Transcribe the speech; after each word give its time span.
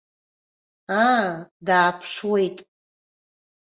Аа, 1.07 1.29
дааԥшуеит. 1.65 2.57